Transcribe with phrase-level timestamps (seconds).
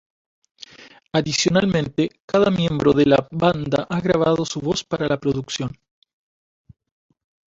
[1.13, 5.77] Adicionalmente, cada miembro de la banda ha grabado su voz para la producción.